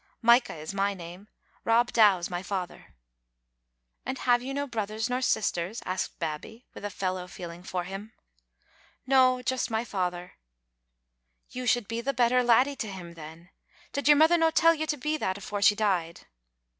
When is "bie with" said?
6.41-6.83